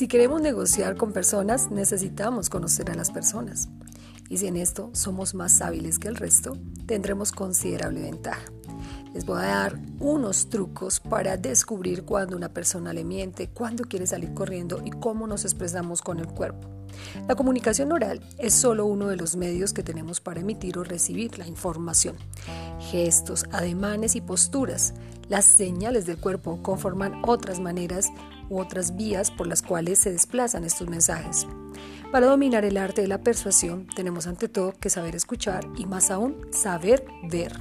Si 0.00 0.08
queremos 0.08 0.40
negociar 0.40 0.96
con 0.96 1.12
personas, 1.12 1.70
necesitamos 1.70 2.48
conocer 2.48 2.90
a 2.90 2.94
las 2.94 3.10
personas. 3.10 3.68
Y 4.30 4.38
si 4.38 4.46
en 4.46 4.56
esto 4.56 4.88
somos 4.94 5.34
más 5.34 5.60
hábiles 5.60 5.98
que 5.98 6.08
el 6.08 6.16
resto, 6.16 6.56
tendremos 6.86 7.32
considerable 7.32 8.00
ventaja. 8.00 8.40
Les 9.12 9.26
voy 9.26 9.42
a 9.42 9.46
dar 9.48 9.78
unos 9.98 10.48
trucos 10.48 11.00
para 11.00 11.36
descubrir 11.36 12.04
cuándo 12.06 12.34
una 12.34 12.48
persona 12.48 12.94
le 12.94 13.04
miente, 13.04 13.50
cuándo 13.50 13.84
quiere 13.84 14.06
salir 14.06 14.32
corriendo 14.32 14.80
y 14.82 14.90
cómo 14.90 15.26
nos 15.26 15.44
expresamos 15.44 16.00
con 16.00 16.18
el 16.18 16.28
cuerpo. 16.28 16.66
La 17.28 17.34
comunicación 17.34 17.92
oral 17.92 18.22
es 18.38 18.54
solo 18.54 18.86
uno 18.86 19.08
de 19.08 19.16
los 19.16 19.36
medios 19.36 19.74
que 19.74 19.82
tenemos 19.82 20.22
para 20.22 20.40
emitir 20.40 20.78
o 20.78 20.82
recibir 20.82 21.38
la 21.38 21.46
información. 21.46 22.16
Gestos, 22.90 23.44
ademanes 23.52 24.16
y 24.16 24.22
posturas, 24.22 24.94
las 25.28 25.44
señales 25.44 26.06
del 26.06 26.16
cuerpo 26.16 26.62
conforman 26.62 27.20
otras 27.26 27.60
maneras 27.60 28.10
u 28.50 28.60
otras 28.60 28.96
vías 28.96 29.30
por 29.30 29.46
las 29.46 29.62
cuales 29.62 29.98
se 29.98 30.12
desplazan 30.12 30.64
estos 30.64 30.88
mensajes. 30.88 31.46
Para 32.12 32.26
dominar 32.26 32.66
el 32.66 32.76
arte 32.76 33.00
de 33.00 33.08
la 33.08 33.22
persuasión 33.22 33.86
tenemos 33.94 34.26
ante 34.26 34.48
todo 34.48 34.74
que 34.78 34.90
saber 34.90 35.16
escuchar 35.16 35.66
y 35.78 35.86
más 35.86 36.10
aún 36.10 36.36
saber 36.52 37.04
ver. 37.30 37.52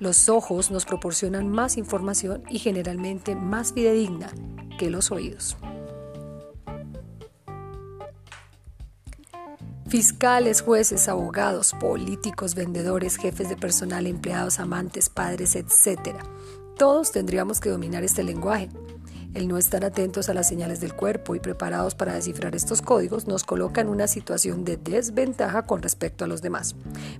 Los 0.00 0.28
ojos 0.28 0.70
nos 0.70 0.84
proporcionan 0.84 1.48
más 1.48 1.76
información 1.76 2.42
y 2.50 2.58
generalmente 2.58 3.36
más 3.36 3.72
fidedigna 3.72 4.30
que 4.78 4.90
los 4.90 5.10
oídos. 5.10 5.56
Fiscales, 9.88 10.62
jueces, 10.62 11.08
abogados, 11.08 11.72
políticos, 11.78 12.56
vendedores, 12.56 13.16
jefes 13.16 13.48
de 13.48 13.56
personal, 13.56 14.06
empleados, 14.06 14.58
amantes, 14.58 15.08
padres, 15.08 15.54
etc. 15.54 16.16
Todos 16.76 17.12
tendríamos 17.12 17.60
que 17.60 17.70
dominar 17.70 18.02
este 18.02 18.24
lenguaje. 18.24 18.68
El 19.36 19.48
no 19.48 19.58
estar 19.58 19.84
atentos 19.84 20.30
a 20.30 20.34
las 20.34 20.48
señales 20.48 20.80
del 20.80 20.94
cuerpo 20.94 21.34
y 21.34 21.40
preparados 21.40 21.94
para 21.94 22.14
descifrar 22.14 22.56
estos 22.56 22.80
códigos 22.80 23.26
nos 23.26 23.44
coloca 23.44 23.82
en 23.82 23.90
una 23.90 24.06
situación 24.06 24.64
de 24.64 24.78
desventaja 24.78 25.66
con 25.66 25.82
respecto 25.82 26.24
a 26.24 26.26
los 26.26 26.40
demás. 26.40 26.74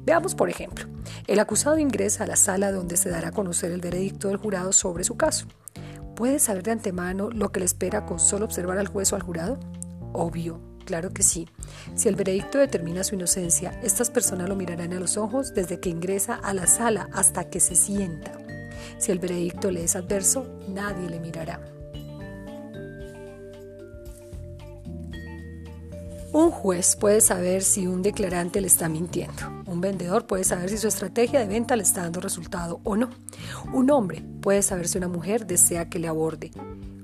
Veamos, 0.06 0.34
por 0.34 0.48
ejemplo, 0.48 0.86
el 1.26 1.40
acusado 1.40 1.78
ingresa 1.78 2.24
a 2.24 2.26
la 2.26 2.36
sala 2.36 2.72
donde 2.72 2.96
se 2.96 3.10
dará 3.10 3.28
a 3.28 3.32
conocer 3.32 3.70
el 3.70 3.82
veredicto 3.82 4.28
del 4.28 4.38
jurado 4.38 4.72
sobre 4.72 5.04
su 5.04 5.18
caso. 5.18 5.46
¿Puede 6.14 6.38
saber 6.38 6.62
de 6.62 6.70
antemano 6.70 7.28
lo 7.28 7.52
que 7.52 7.60
le 7.60 7.66
espera 7.66 8.06
con 8.06 8.18
solo 8.18 8.46
observar 8.46 8.78
al 8.78 8.88
juez 8.88 9.12
o 9.12 9.16
al 9.16 9.22
jurado? 9.22 9.60
Obvio, 10.14 10.58
Claro 10.86 11.12
que 11.12 11.24
sí. 11.24 11.48
Si 11.96 12.08
el 12.08 12.14
veredicto 12.14 12.58
determina 12.58 13.02
su 13.02 13.16
inocencia, 13.16 13.78
estas 13.82 14.08
personas 14.08 14.48
lo 14.48 14.54
mirarán 14.54 14.92
a 14.92 15.00
los 15.00 15.16
ojos 15.16 15.52
desde 15.52 15.80
que 15.80 15.90
ingresa 15.90 16.36
a 16.36 16.54
la 16.54 16.68
sala 16.68 17.08
hasta 17.12 17.50
que 17.50 17.58
se 17.58 17.74
sienta. 17.74 18.32
Si 18.96 19.10
el 19.10 19.18
veredicto 19.18 19.72
le 19.72 19.82
es 19.82 19.96
adverso, 19.96 20.46
nadie 20.68 21.10
le 21.10 21.18
mirará. 21.18 21.75
Un 26.32 26.50
juez 26.50 26.96
puede 26.96 27.20
saber 27.20 27.62
si 27.62 27.86
un 27.86 28.02
declarante 28.02 28.60
le 28.60 28.66
está 28.66 28.88
mintiendo. 28.88 29.42
Un 29.66 29.80
vendedor 29.80 30.26
puede 30.26 30.44
saber 30.44 30.68
si 30.68 30.78
su 30.78 30.88
estrategia 30.88 31.40
de 31.40 31.46
venta 31.46 31.76
le 31.76 31.82
está 31.82 32.02
dando 32.02 32.20
resultado 32.20 32.80
o 32.84 32.96
no. 32.96 33.10
Un 33.72 33.90
hombre 33.90 34.24
puede 34.42 34.62
saber 34.62 34.88
si 34.88 34.98
una 34.98 35.08
mujer 35.08 35.46
desea 35.46 35.88
que 35.88 35.98
le 35.98 36.08
aborde 36.08 36.50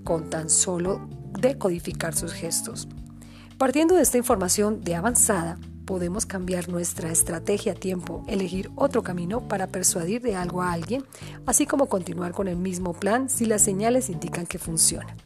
con 0.05 0.29
tan 0.29 0.51
solo 0.51 1.09
decodificar 1.41 2.15
sus 2.15 2.33
gestos. 2.33 2.89
Partiendo 3.59 3.95
de 3.95 4.03
esta 4.03 4.19
información 4.19 4.81
de 4.83 4.97
avanzada, 4.97 5.59
podemos 5.87 6.27
cambiar 6.27 6.69
nuestra 6.69 7.11
estrategia 7.11 7.73
a 7.73 7.77
tiempo, 7.77 8.25
elegir 8.27 8.71
otro 8.75 9.03
camino 9.03 9.47
para 9.47 9.69
persuadir 9.69 10.23
de 10.23 10.35
algo 10.37 10.63
a 10.63 10.73
alguien, 10.73 11.05
así 11.47 11.67
como 11.67 11.87
continuar 11.87 12.33
con 12.33 12.49
el 12.49 12.57
mismo 12.57 12.93
plan 12.93 13.29
si 13.29 13.45
las 13.47 13.63
señales 13.63 14.11
indican 14.11 14.47
que 14.47 14.59
funciona. 14.59 15.17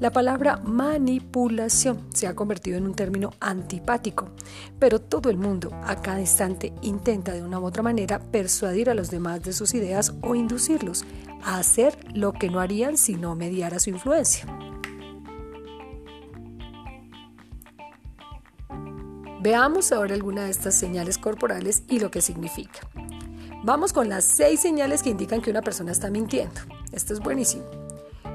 La 0.00 0.10
palabra 0.10 0.56
manipulación 0.64 2.06
se 2.14 2.26
ha 2.26 2.34
convertido 2.34 2.78
en 2.78 2.86
un 2.86 2.94
término 2.94 3.34
antipático, 3.38 4.30
pero 4.78 4.98
todo 4.98 5.28
el 5.28 5.36
mundo 5.36 5.70
a 5.84 6.00
cada 6.00 6.20
instante 6.20 6.72
intenta 6.80 7.32
de 7.32 7.42
una 7.42 7.60
u 7.60 7.66
otra 7.66 7.82
manera 7.82 8.18
persuadir 8.18 8.88
a 8.88 8.94
los 8.94 9.10
demás 9.10 9.42
de 9.42 9.52
sus 9.52 9.74
ideas 9.74 10.14
o 10.22 10.34
inducirlos 10.34 11.04
a 11.44 11.58
hacer 11.58 11.98
lo 12.14 12.32
que 12.32 12.48
no 12.48 12.60
harían 12.60 12.96
si 12.96 13.14
no 13.14 13.34
mediara 13.36 13.78
su 13.78 13.90
influencia. 13.90 14.46
Veamos 19.42 19.92
ahora 19.92 20.14
alguna 20.14 20.44
de 20.44 20.50
estas 20.50 20.74
señales 20.74 21.18
corporales 21.18 21.82
y 21.88 22.00
lo 22.00 22.10
que 22.10 22.22
significa. 22.22 22.80
Vamos 23.64 23.92
con 23.92 24.08
las 24.08 24.24
seis 24.24 24.60
señales 24.60 25.02
que 25.02 25.10
indican 25.10 25.42
que 25.42 25.50
una 25.50 25.60
persona 25.60 25.92
está 25.92 26.10
mintiendo. 26.10 26.58
Esto 26.90 27.12
es 27.12 27.20
buenísimo. 27.20 27.79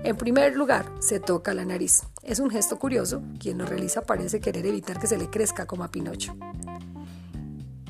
En 0.05 0.17
primer 0.17 0.55
lugar, 0.55 0.85
se 0.99 1.19
toca 1.19 1.55
la 1.55 1.65
nariz. 1.65 2.03
Es 2.21 2.39
un 2.39 2.51
gesto 2.51 2.77
curioso. 2.77 3.23
Quien 3.39 3.57
lo 3.57 3.65
realiza 3.65 4.01
parece 4.01 4.39
querer 4.39 4.67
evitar 4.67 4.99
que 4.99 5.07
se 5.07 5.17
le 5.17 5.31
crezca 5.31 5.65
como 5.65 5.83
a 5.83 5.87
Pinocho. 5.87 6.35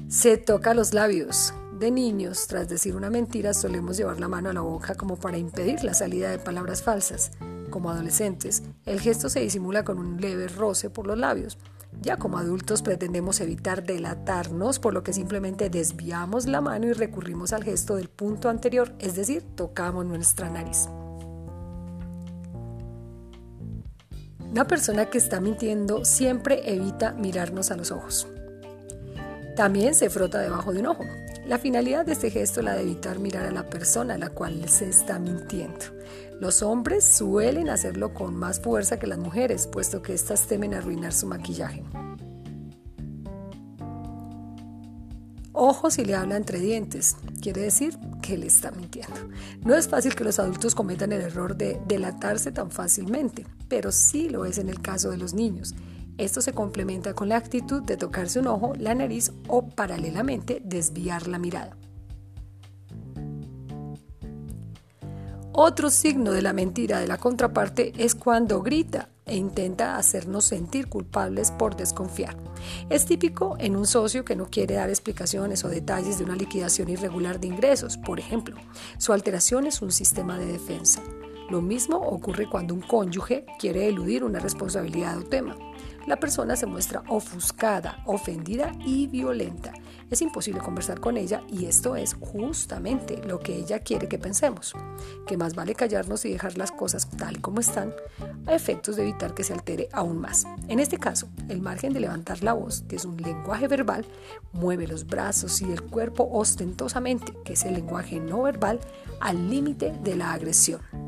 Se 0.07 0.37
toca 0.37 0.73
los 0.73 0.93
labios. 0.93 1.53
De 1.77 1.91
niños, 1.91 2.47
tras 2.47 2.69
decir 2.69 2.95
una 2.95 3.09
mentira, 3.09 3.53
solemos 3.53 3.97
llevar 3.97 4.21
la 4.21 4.29
mano 4.29 4.49
a 4.49 4.53
la 4.53 4.61
boca 4.61 4.95
como 4.95 5.17
para 5.17 5.37
impedir 5.37 5.83
la 5.83 5.93
salida 5.93 6.29
de 6.29 6.39
palabras 6.39 6.83
falsas. 6.83 7.31
Como 7.69 7.91
adolescentes, 7.91 8.63
el 8.85 9.01
gesto 9.01 9.27
se 9.27 9.41
disimula 9.41 9.83
con 9.83 9.99
un 9.99 10.21
leve 10.21 10.47
roce 10.47 10.89
por 10.89 11.07
los 11.07 11.17
labios. 11.17 11.57
Ya 12.01 12.15
como 12.15 12.37
adultos 12.37 12.81
pretendemos 12.81 13.41
evitar 13.41 13.83
delatarnos, 13.83 14.79
por 14.79 14.93
lo 14.93 15.03
que 15.03 15.11
simplemente 15.11 15.69
desviamos 15.69 16.45
la 16.45 16.61
mano 16.61 16.87
y 16.87 16.93
recurrimos 16.93 17.51
al 17.51 17.65
gesto 17.65 17.97
del 17.97 18.07
punto 18.07 18.47
anterior, 18.47 18.95
es 18.99 19.17
decir, 19.17 19.43
tocamos 19.57 20.05
nuestra 20.05 20.49
nariz. 20.49 20.87
Una 24.55 24.67
persona 24.67 25.09
que 25.09 25.17
está 25.17 25.41
mintiendo 25.41 26.05
siempre 26.05 26.61
evita 26.63 27.11
mirarnos 27.11 27.71
a 27.71 27.75
los 27.75 27.91
ojos. 27.91 28.25
También 29.57 29.93
se 29.93 30.09
frota 30.09 30.39
debajo 30.39 30.71
de 30.71 30.79
un 30.79 30.85
ojo. 30.85 31.03
La 31.45 31.59
finalidad 31.59 32.05
de 32.05 32.13
este 32.13 32.31
gesto 32.31 32.61
es 32.61 32.65
la 32.65 32.73
de 32.73 32.83
evitar 32.83 33.19
mirar 33.19 33.45
a 33.47 33.51
la 33.51 33.69
persona 33.69 34.13
a 34.13 34.17
la 34.17 34.29
cual 34.29 34.69
se 34.69 34.87
está 34.87 35.19
mintiendo. 35.19 35.83
Los 36.39 36.63
hombres 36.63 37.03
suelen 37.03 37.67
hacerlo 37.67 38.13
con 38.13 38.33
más 38.33 38.61
fuerza 38.61 38.97
que 38.97 39.07
las 39.07 39.17
mujeres, 39.17 39.67
puesto 39.67 40.01
que 40.01 40.13
éstas 40.13 40.47
temen 40.47 40.73
arruinar 40.73 41.11
su 41.11 41.27
maquillaje. 41.27 41.83
Ojo 45.51 45.91
si 45.91 46.05
le 46.05 46.15
habla 46.15 46.37
entre 46.37 46.59
dientes, 46.59 47.17
quiere 47.41 47.59
decir 47.59 47.97
que 48.25 48.35
está 48.47 48.71
mintiendo. 48.71 49.15
No 49.63 49.75
es 49.75 49.87
fácil 49.87 50.15
que 50.15 50.23
los 50.23 50.39
adultos 50.39 50.73
cometan 50.73 51.11
el 51.11 51.21
error 51.21 51.55
de 51.55 51.79
delatarse 51.87 52.51
tan 52.51 52.71
fácilmente, 52.71 53.45
pero 53.67 53.91
sí 53.91 54.29
lo 54.29 54.45
es 54.45 54.57
en 54.57 54.69
el 54.69 54.81
caso 54.81 55.11
de 55.11 55.17
los 55.17 55.33
niños. 55.33 55.75
Esto 56.17 56.41
se 56.41 56.53
complementa 56.53 57.13
con 57.13 57.29
la 57.29 57.37
actitud 57.37 57.83
de 57.83 57.97
tocarse 57.97 58.39
un 58.39 58.47
ojo, 58.47 58.73
la 58.79 58.95
nariz 58.95 59.31
o 59.47 59.69
paralelamente 59.69 60.61
desviar 60.63 61.27
la 61.27 61.37
mirada. 61.37 61.77
Otro 65.51 65.89
signo 65.89 66.31
de 66.31 66.41
la 66.41 66.53
mentira 66.53 66.99
de 66.99 67.07
la 67.07 67.17
contraparte 67.17 67.93
es 67.97 68.15
cuando 68.15 68.61
grita 68.61 69.09
e 69.25 69.35
intenta 69.35 69.97
hacernos 69.97 70.45
sentir 70.45 70.87
culpables 70.87 71.51
por 71.51 71.75
desconfiar. 71.75 72.37
Es 72.89 73.05
típico 73.05 73.55
en 73.59 73.75
un 73.75 73.85
socio 73.85 74.25
que 74.25 74.35
no 74.35 74.45
quiere 74.49 74.75
dar 74.75 74.89
explicaciones 74.89 75.63
o 75.63 75.69
detalles 75.69 76.17
de 76.17 76.25
una 76.25 76.35
liquidación 76.35 76.89
irregular 76.89 77.39
de 77.39 77.47
ingresos, 77.47 77.97
por 77.97 78.19
ejemplo. 78.19 78.55
Su 78.97 79.13
alteración 79.13 79.65
es 79.67 79.81
un 79.81 79.91
sistema 79.91 80.37
de 80.37 80.45
defensa. 80.45 81.01
Lo 81.49 81.61
mismo 81.61 81.97
ocurre 81.97 82.49
cuando 82.49 82.73
un 82.73 82.81
cónyuge 82.81 83.45
quiere 83.59 83.87
eludir 83.87 84.23
una 84.23 84.39
responsabilidad 84.39 85.17
o 85.17 85.23
tema. 85.23 85.55
La 86.07 86.17
persona 86.17 86.55
se 86.55 86.65
muestra 86.65 87.03
ofuscada, 87.07 88.01
ofendida 88.05 88.71
y 88.85 89.07
violenta 89.07 89.73
es 90.11 90.21
imposible 90.21 90.59
conversar 90.61 90.99
con 90.99 91.17
ella 91.17 91.41
y 91.49 91.65
esto 91.65 91.95
es 91.95 92.13
justamente 92.13 93.21
lo 93.25 93.39
que 93.39 93.55
ella 93.55 93.79
quiere 93.79 94.07
que 94.07 94.19
pensemos, 94.19 94.73
que 95.25 95.37
más 95.37 95.55
vale 95.55 95.73
callarnos 95.73 96.25
y 96.25 96.31
dejar 96.31 96.57
las 96.57 96.71
cosas 96.71 97.09
tal 97.09 97.41
como 97.41 97.59
están 97.59 97.93
a 98.45 98.53
efectos 98.53 98.95
de 98.95 99.03
evitar 99.03 99.33
que 99.33 99.43
se 99.43 99.53
altere 99.53 99.89
aún 99.91 100.19
más. 100.19 100.45
En 100.67 100.79
este 100.79 100.97
caso, 100.97 101.27
el 101.49 101.61
margen 101.61 101.93
de 101.93 102.01
levantar 102.01 102.43
la 102.43 102.53
voz, 102.53 102.83
que 102.87 102.97
es 102.97 103.05
un 103.05 103.17
lenguaje 103.17 103.67
verbal, 103.67 104.05
mueve 104.53 104.87
los 104.87 105.07
brazos 105.07 105.61
y 105.61 105.71
el 105.71 105.81
cuerpo 105.81 106.29
ostentosamente, 106.31 107.33
que 107.43 107.53
es 107.53 107.65
el 107.65 107.73
lenguaje 107.73 108.19
no 108.19 108.43
verbal, 108.43 108.79
al 109.21 109.49
límite 109.49 109.91
de 110.03 110.15
la 110.15 110.33
agresión. 110.33 111.04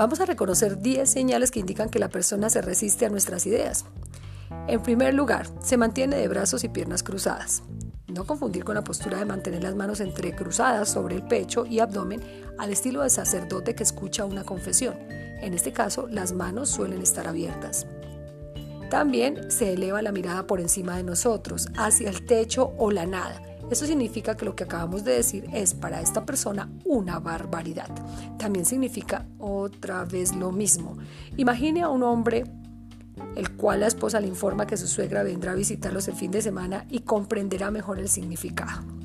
Vamos 0.00 0.18
a 0.20 0.24
reconocer 0.24 0.78
10 0.78 1.10
señales 1.10 1.50
que 1.50 1.60
indican 1.60 1.90
que 1.90 1.98
la 1.98 2.08
persona 2.08 2.48
se 2.48 2.62
resiste 2.62 3.04
a 3.04 3.10
nuestras 3.10 3.44
ideas. 3.44 3.84
En 4.66 4.82
primer 4.82 5.12
lugar, 5.12 5.46
se 5.62 5.76
mantiene 5.76 6.16
de 6.16 6.26
brazos 6.26 6.64
y 6.64 6.70
piernas 6.70 7.02
cruzadas. 7.02 7.62
No 8.08 8.26
confundir 8.26 8.64
con 8.64 8.76
la 8.76 8.82
postura 8.82 9.18
de 9.18 9.26
mantener 9.26 9.62
las 9.62 9.74
manos 9.74 10.00
entrecruzadas 10.00 10.88
sobre 10.88 11.16
el 11.16 11.22
pecho 11.24 11.66
y 11.66 11.80
abdomen 11.80 12.22
al 12.58 12.70
estilo 12.70 13.02
de 13.02 13.10
sacerdote 13.10 13.74
que 13.74 13.82
escucha 13.82 14.24
una 14.24 14.42
confesión. 14.42 14.94
En 15.42 15.52
este 15.52 15.70
caso, 15.70 16.08
las 16.08 16.32
manos 16.32 16.70
suelen 16.70 17.02
estar 17.02 17.28
abiertas. 17.28 17.86
También 18.88 19.50
se 19.50 19.74
eleva 19.74 20.00
la 20.00 20.12
mirada 20.12 20.46
por 20.46 20.60
encima 20.60 20.96
de 20.96 21.02
nosotros, 21.02 21.68
hacia 21.76 22.08
el 22.08 22.24
techo 22.24 22.72
o 22.78 22.90
la 22.90 23.04
nada. 23.04 23.49
Eso 23.70 23.86
significa 23.86 24.36
que 24.36 24.44
lo 24.44 24.56
que 24.56 24.64
acabamos 24.64 25.04
de 25.04 25.12
decir 25.12 25.48
es 25.52 25.74
para 25.74 26.00
esta 26.00 26.26
persona 26.26 26.68
una 26.84 27.20
barbaridad. 27.20 27.88
También 28.36 28.66
significa 28.66 29.26
otra 29.38 30.04
vez 30.04 30.34
lo 30.34 30.50
mismo. 30.50 30.98
Imagine 31.36 31.82
a 31.82 31.88
un 31.88 32.02
hombre 32.02 32.44
el 33.36 33.50
cual 33.56 33.80
la 33.80 33.86
esposa 33.86 34.20
le 34.20 34.26
informa 34.26 34.66
que 34.66 34.76
su 34.76 34.86
suegra 34.86 35.22
vendrá 35.22 35.52
a 35.52 35.54
visitarlos 35.54 36.08
el 36.08 36.14
fin 36.14 36.30
de 36.30 36.42
semana 36.42 36.86
y 36.88 37.00
comprenderá 37.00 37.70
mejor 37.70 37.98
el 37.98 38.08
significado. 38.08 38.99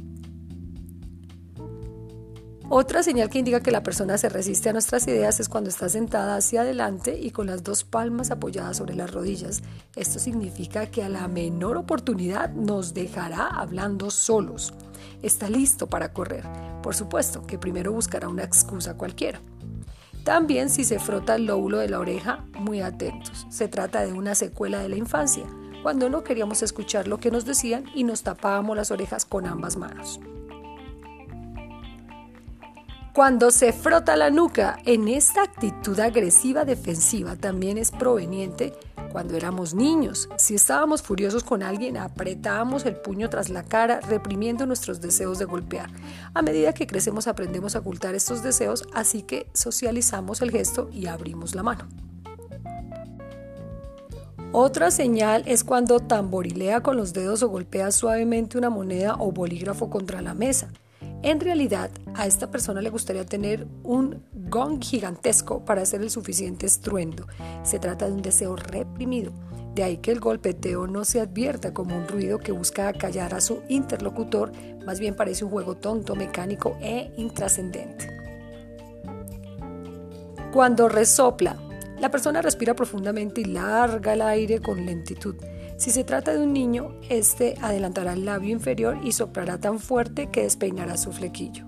Otra 2.68 3.04
señal 3.04 3.30
que 3.30 3.38
indica 3.38 3.60
que 3.60 3.70
la 3.70 3.84
persona 3.84 4.18
se 4.18 4.28
resiste 4.28 4.70
a 4.70 4.74
nuestras 4.74 5.08
ideas 5.08 5.40
es 5.40 5.50
cuando 5.50 5.70
está 5.70 5.88
sentada 5.88 6.36
hacia 6.36 6.62
adelante 6.62 7.20
y 7.22 7.30
con 7.30 7.46
las 7.46 7.64
dos 7.64 7.84
palmas 7.84 8.32
apoyadas 8.32 8.78
sobre 8.78 8.96
las 8.96 9.12
rodillas. 9.12 9.62
Esto 9.96 10.18
significa 10.18 10.88
que 10.88 11.04
a 11.04 11.10
la 11.10 11.28
menor 11.28 11.78
oportunidad 11.78 12.50
nos 12.50 12.96
dejará 12.96 13.46
hablando 13.46 14.10
solos. 14.10 14.74
Está 15.22 15.48
listo 15.48 15.86
para 15.86 16.12
correr. 16.12 16.44
Por 16.82 16.96
supuesto 16.96 17.46
que 17.46 17.60
primero 17.60 17.92
buscará 17.92 18.30
una 18.30 18.44
excusa 18.44 18.98
cualquiera. 18.98 19.40
También 20.24 20.72
si 20.72 20.84
se 20.86 20.98
frota 20.98 21.36
el 21.36 21.46
lóbulo 21.46 21.78
de 21.78 21.90
la 21.90 22.00
oreja, 22.00 22.46
muy 22.58 22.82
atentos. 22.82 23.46
Se 23.52 23.68
trata 23.68 24.04
de 24.04 24.14
una 24.14 24.34
secuela 24.34 24.80
de 24.80 24.90
la 24.90 24.96
infancia, 24.96 25.44
cuando 25.84 26.10
no 26.10 26.24
queríamos 26.24 26.64
escuchar 26.64 27.08
lo 27.08 27.20
que 27.20 27.30
nos 27.30 27.46
decían 27.46 27.86
y 27.94 28.04
nos 28.06 28.24
tapábamos 28.24 28.76
las 28.76 28.90
orejas 28.90 29.24
con 29.24 29.46
ambas 29.46 29.78
manos. 29.78 30.20
Cuando 33.16 33.50
se 33.50 33.72
frota 33.72 34.18
la 34.18 34.30
nuca, 34.30 34.78
en 34.84 35.08
esta 35.08 35.42
actitud 35.42 35.98
agresiva 36.02 36.66
defensiva 36.66 37.38
también 37.38 37.78
es 37.78 37.90
proveniente 37.90 38.74
cuando 39.14 39.38
éramos 39.38 39.74
niños. 39.74 40.28
Si 40.36 40.56
estábamos 40.56 41.02
furiosos 41.02 41.46
con 41.46 41.64
alguien, 41.64 41.96
apretábamos 41.96 42.86
el 42.86 42.98
puño 42.98 43.30
tras 43.30 43.48
la 43.48 43.64
cara, 43.64 44.02
reprimiendo 44.02 44.66
nuestros 44.66 45.00
deseos 45.00 45.40
de 45.40 45.46
golpear. 45.46 45.90
A 46.34 46.42
medida 46.42 46.74
que 46.74 46.88
crecemos 46.88 47.30
aprendemos 47.30 47.78
a 47.78 47.80
ocultar 47.80 48.16
estos 48.16 48.44
deseos, 48.44 48.86
así 48.94 49.22
que 49.22 49.48
socializamos 49.54 50.42
el 50.42 50.52
gesto 50.52 50.90
y 50.92 51.06
abrimos 51.06 51.56
la 51.56 51.64
mano. 51.64 51.88
Otra 54.52 54.92
señal 54.92 55.44
es 55.46 55.64
cuando 55.64 56.02
tamborilea 56.02 56.82
con 56.82 56.98
los 56.98 57.14
dedos 57.14 57.44
o 57.44 57.48
golpea 57.48 57.92
suavemente 57.92 58.58
una 58.58 58.70
moneda 58.70 59.16
o 59.18 59.32
bolígrafo 59.32 59.90
contra 59.90 60.22
la 60.22 60.34
mesa. 60.34 60.70
En 61.26 61.40
realidad, 61.40 61.90
a 62.14 62.28
esta 62.28 62.52
persona 62.52 62.82
le 62.82 62.92
gustaría 62.92 63.26
tener 63.26 63.66
un 63.82 64.24
gong 64.32 64.80
gigantesco 64.80 65.66
para 65.66 65.82
hacer 65.82 66.04
el 66.04 66.12
suficiente 66.12 66.68
estruendo. 66.68 67.26
Se 67.64 67.80
trata 67.80 68.06
de 68.06 68.12
un 68.12 68.22
deseo 68.22 68.56
reprimido. 68.56 69.34
De 69.74 69.82
ahí 69.82 69.98
que 69.98 70.12
el 70.12 70.20
golpeteo 70.20 70.86
no 70.86 71.04
se 71.04 71.20
advierta 71.20 71.74
como 71.74 71.98
un 71.98 72.08
ruido 72.08 72.38
que 72.38 72.52
busca 72.52 72.94
callar 72.94 73.34
a 73.34 73.42
su 73.42 73.64
interlocutor, 73.70 74.52
más 74.86 75.00
bien 75.00 75.16
parece 75.16 75.44
un 75.44 75.50
juego 75.50 75.78
tonto, 75.78 76.16
mecánico 76.16 76.78
e 76.80 77.12
intrascendente. 77.18 78.08
Cuando 80.54 80.90
resopla, 80.90 81.58
la 82.00 82.12
persona 82.12 82.44
respira 82.44 82.76
profundamente 82.76 83.42
y 83.42 83.46
larga 83.46 84.14
el 84.14 84.22
aire 84.22 84.62
con 84.62 84.86
lentitud. 84.86 85.36
Si 85.78 85.92
se 85.92 86.06
trata 86.06 86.34
de 86.34 86.42
un 86.42 86.54
niño, 86.54 86.94
este 87.10 87.56
adelantará 87.62 88.14
el 88.14 88.24
labio 88.24 88.52
inferior 88.52 88.98
y 89.04 89.12
soplará 89.12 89.58
tan 89.58 89.80
fuerte 89.80 90.28
que 90.32 90.44
despeinará 90.44 90.96
su 90.96 91.12
flequillo. 91.12 91.66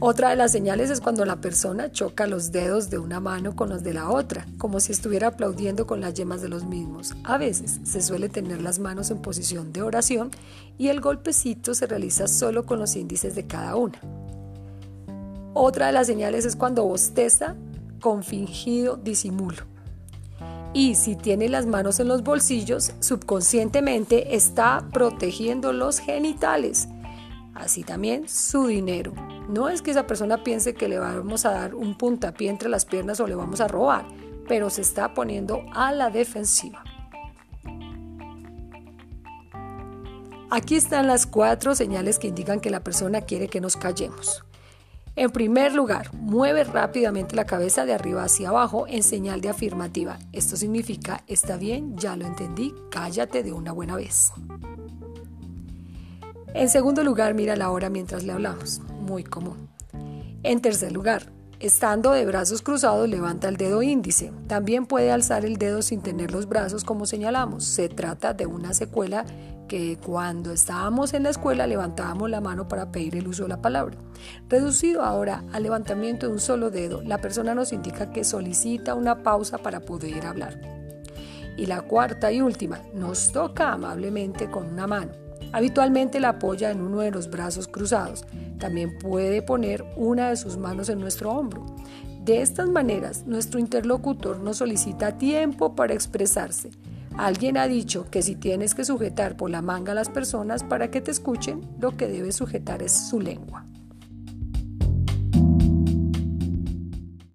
Otra 0.00 0.30
de 0.30 0.36
las 0.36 0.52
señales 0.52 0.90
es 0.90 1.00
cuando 1.00 1.24
la 1.24 1.40
persona 1.40 1.90
choca 1.90 2.28
los 2.28 2.52
dedos 2.52 2.88
de 2.88 2.98
una 2.98 3.18
mano 3.18 3.56
con 3.56 3.68
los 3.68 3.82
de 3.82 3.94
la 3.94 4.10
otra, 4.10 4.46
como 4.56 4.78
si 4.78 4.92
estuviera 4.92 5.28
aplaudiendo 5.28 5.88
con 5.88 6.00
las 6.00 6.14
yemas 6.14 6.40
de 6.40 6.48
los 6.48 6.64
mismos. 6.64 7.14
A 7.24 7.36
veces 7.36 7.80
se 7.82 8.00
suele 8.00 8.28
tener 8.28 8.62
las 8.62 8.78
manos 8.78 9.10
en 9.10 9.20
posición 9.20 9.72
de 9.72 9.82
oración 9.82 10.30
y 10.78 10.88
el 10.88 11.00
golpecito 11.00 11.74
se 11.74 11.86
realiza 11.86 12.28
solo 12.28 12.64
con 12.64 12.78
los 12.78 12.94
índices 12.94 13.34
de 13.34 13.46
cada 13.48 13.74
una. 13.74 14.00
Otra 15.52 15.86
de 15.88 15.92
las 15.92 16.06
señales 16.06 16.44
es 16.44 16.54
cuando 16.54 16.84
bosteza 16.84 17.56
con 18.00 18.22
fingido 18.22 18.96
disimulo. 18.96 19.64
Y 20.74 20.94
si 20.94 21.16
tiene 21.16 21.48
las 21.48 21.66
manos 21.66 21.98
en 21.98 22.08
los 22.08 22.22
bolsillos, 22.22 22.92
subconscientemente 23.00 24.36
está 24.36 24.86
protegiendo 24.92 25.72
los 25.72 25.98
genitales. 25.98 26.88
Así 27.54 27.82
también 27.82 28.28
su 28.28 28.66
dinero. 28.66 29.12
No 29.48 29.68
es 29.68 29.82
que 29.82 29.90
esa 29.90 30.06
persona 30.06 30.44
piense 30.44 30.74
que 30.74 30.88
le 30.88 30.98
vamos 30.98 31.46
a 31.46 31.52
dar 31.52 31.74
un 31.74 31.96
puntapié 31.96 32.50
entre 32.50 32.68
las 32.68 32.84
piernas 32.84 33.18
o 33.20 33.26
le 33.26 33.34
vamos 33.34 33.60
a 33.60 33.68
robar, 33.68 34.06
pero 34.46 34.70
se 34.70 34.82
está 34.82 35.14
poniendo 35.14 35.64
a 35.72 35.90
la 35.90 36.10
defensiva. 36.10 36.84
Aquí 40.50 40.76
están 40.76 41.06
las 41.06 41.26
cuatro 41.26 41.74
señales 41.74 42.18
que 42.18 42.28
indican 42.28 42.60
que 42.60 42.70
la 42.70 42.84
persona 42.84 43.22
quiere 43.22 43.48
que 43.48 43.60
nos 43.60 43.76
callemos. 43.76 44.44
En 45.18 45.30
primer 45.30 45.74
lugar, 45.74 46.14
mueve 46.14 46.62
rápidamente 46.62 47.34
la 47.34 47.44
cabeza 47.44 47.84
de 47.84 47.92
arriba 47.92 48.22
hacia 48.22 48.50
abajo 48.50 48.86
en 48.86 49.02
señal 49.02 49.40
de 49.40 49.48
afirmativa. 49.48 50.20
Esto 50.32 50.54
significa, 50.56 51.24
está 51.26 51.56
bien, 51.56 51.96
ya 51.96 52.14
lo 52.14 52.24
entendí, 52.24 52.72
cállate 52.88 53.42
de 53.42 53.52
una 53.52 53.72
buena 53.72 53.96
vez. 53.96 54.30
En 56.54 56.68
segundo 56.68 57.02
lugar, 57.02 57.34
mira 57.34 57.56
la 57.56 57.70
hora 57.70 57.90
mientras 57.90 58.22
le 58.22 58.30
hablamos, 58.30 58.80
muy 59.00 59.24
común. 59.24 59.68
En 60.44 60.60
tercer 60.60 60.92
lugar, 60.92 61.32
estando 61.58 62.12
de 62.12 62.24
brazos 62.24 62.62
cruzados, 62.62 63.08
levanta 63.08 63.48
el 63.48 63.56
dedo 63.56 63.82
índice. 63.82 64.30
También 64.46 64.86
puede 64.86 65.10
alzar 65.10 65.44
el 65.44 65.56
dedo 65.56 65.82
sin 65.82 66.00
tener 66.00 66.30
los 66.30 66.48
brazos 66.48 66.84
como 66.84 67.06
señalamos. 67.06 67.64
Se 67.64 67.88
trata 67.88 68.34
de 68.34 68.46
una 68.46 68.72
secuela 68.72 69.24
que 69.68 69.98
cuando 70.04 70.50
estábamos 70.50 71.14
en 71.14 71.22
la 71.22 71.30
escuela 71.30 71.66
levantábamos 71.66 72.28
la 72.30 72.40
mano 72.40 72.66
para 72.66 72.90
pedir 72.90 73.14
el 73.16 73.28
uso 73.28 73.44
de 73.44 73.50
la 73.50 73.62
palabra. 73.62 73.96
Reducido 74.48 75.02
ahora 75.02 75.44
al 75.52 75.62
levantamiento 75.62 76.26
de 76.26 76.32
un 76.32 76.40
solo 76.40 76.70
dedo, 76.70 77.02
la 77.02 77.18
persona 77.18 77.54
nos 77.54 77.72
indica 77.72 78.10
que 78.10 78.24
solicita 78.24 78.94
una 78.94 79.22
pausa 79.22 79.58
para 79.58 79.80
poder 79.80 80.26
hablar. 80.26 80.60
Y 81.56 81.66
la 81.66 81.82
cuarta 81.82 82.32
y 82.32 82.40
última, 82.40 82.80
nos 82.94 83.30
toca 83.30 83.72
amablemente 83.72 84.50
con 84.50 84.66
una 84.66 84.86
mano. 84.86 85.12
Habitualmente 85.52 86.20
la 86.20 86.30
apoya 86.30 86.70
en 86.70 86.80
uno 86.80 87.00
de 87.00 87.10
los 87.10 87.30
brazos 87.30 87.68
cruzados. 87.68 88.24
También 88.58 88.98
puede 88.98 89.42
poner 89.42 89.84
una 89.96 90.30
de 90.30 90.36
sus 90.36 90.56
manos 90.56 90.88
en 90.88 91.00
nuestro 91.00 91.32
hombro. 91.32 91.64
De 92.24 92.42
estas 92.42 92.68
maneras, 92.68 93.24
nuestro 93.26 93.58
interlocutor 93.58 94.40
nos 94.40 94.58
solicita 94.58 95.16
tiempo 95.16 95.74
para 95.74 95.94
expresarse 95.94 96.70
Alguien 97.18 97.56
ha 97.56 97.66
dicho 97.66 98.08
que 98.12 98.22
si 98.22 98.36
tienes 98.36 98.76
que 98.76 98.84
sujetar 98.84 99.36
por 99.36 99.50
la 99.50 99.60
manga 99.60 99.90
a 99.90 99.94
las 99.96 100.08
personas 100.08 100.62
para 100.62 100.92
que 100.92 101.00
te 101.00 101.10
escuchen, 101.10 101.66
lo 101.80 101.96
que 101.96 102.06
debes 102.06 102.36
sujetar 102.36 102.80
es 102.80 102.92
su 102.92 103.20
lengua. 103.20 103.66